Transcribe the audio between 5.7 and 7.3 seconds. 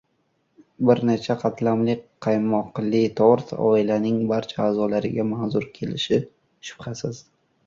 kelishi shubhasiz